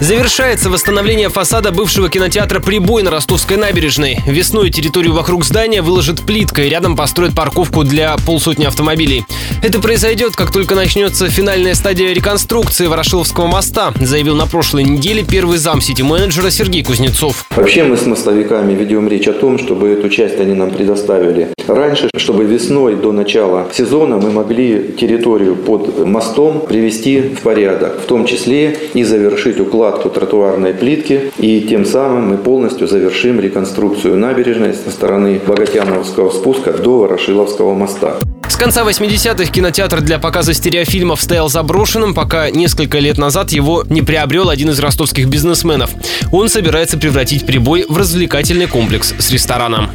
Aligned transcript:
Завершается 0.00 0.70
восстановление 0.70 1.28
фасада 1.28 1.72
бывшего 1.72 2.08
кинотеатра 2.08 2.60
«Прибой» 2.60 3.02
на 3.02 3.10
Ростовской 3.10 3.56
набережной. 3.56 4.20
Весной 4.26 4.70
территорию 4.70 5.12
вокруг 5.12 5.44
здания 5.44 5.82
выложат 5.82 6.22
плиткой, 6.22 6.68
рядом 6.68 6.94
построят 6.94 7.34
парковку 7.34 7.82
для 7.82 8.16
полсотни 8.24 8.64
автомобилей. 8.64 9.24
Это 9.60 9.80
произойдет, 9.80 10.36
как 10.36 10.52
только 10.52 10.76
начнется 10.76 11.28
финальная 11.28 11.74
стадия 11.74 12.12
реконструкции 12.12 12.86
Ворошиловского 12.86 13.48
моста, 13.48 13.92
заявил 14.00 14.36
на 14.36 14.46
прошлой 14.46 14.84
неделе 14.84 15.24
первый 15.24 15.58
зам 15.58 15.80
сити-менеджера 15.80 16.50
Сергей 16.50 16.84
Кузнецов. 16.84 17.46
Вообще 17.56 17.82
мы 17.82 17.96
с 17.96 18.06
мостовиками 18.06 18.74
ведем 18.74 19.08
речь 19.08 19.26
о 19.26 19.32
том, 19.32 19.58
чтобы 19.58 19.88
эту 19.88 20.08
часть 20.10 20.38
они 20.38 20.54
нам 20.54 20.70
предоставили 20.70 21.48
раньше, 21.68 22.10
чтобы 22.16 22.44
весной 22.44 22.96
до 22.96 23.12
начала 23.12 23.68
сезона 23.72 24.16
мы 24.16 24.30
могли 24.30 24.94
территорию 24.98 25.56
под 25.56 26.06
мостом 26.06 26.60
привести 26.66 27.20
в 27.20 27.42
порядок, 27.42 28.00
в 28.02 28.06
том 28.06 28.26
числе 28.26 28.76
и 28.94 29.04
завершить 29.04 29.60
укладку 29.60 30.10
тротуарной 30.10 30.74
плитки, 30.74 31.32
и 31.38 31.60
тем 31.60 31.84
самым 31.84 32.30
мы 32.30 32.36
полностью 32.38 32.88
завершим 32.88 33.40
реконструкцию 33.40 34.16
набережной 34.16 34.74
со 34.74 34.90
стороны 34.90 35.40
Богатяновского 35.46 36.30
спуска 36.30 36.72
до 36.72 36.98
Ворошиловского 36.98 37.74
моста. 37.74 38.16
С 38.48 38.56
конца 38.56 38.82
80-х 38.82 39.52
кинотеатр 39.52 40.00
для 40.00 40.18
показа 40.18 40.54
стереофильмов 40.54 41.20
стоял 41.20 41.48
заброшенным, 41.48 42.14
пока 42.14 42.50
несколько 42.50 42.98
лет 42.98 43.18
назад 43.18 43.50
его 43.50 43.84
не 43.88 44.02
приобрел 44.02 44.48
один 44.48 44.70
из 44.70 44.80
ростовских 44.80 45.28
бизнесменов. 45.28 45.90
Он 46.32 46.48
собирается 46.48 46.98
превратить 46.98 47.46
прибой 47.46 47.84
в 47.88 47.96
развлекательный 47.96 48.66
комплекс 48.66 49.14
с 49.18 49.30
рестораном. 49.30 49.90